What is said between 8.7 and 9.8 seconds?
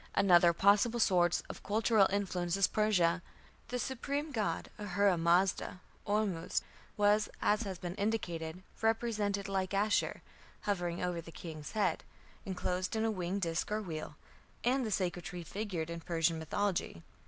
represented, like